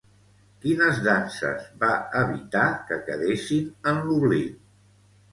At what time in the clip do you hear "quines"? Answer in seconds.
0.61-1.01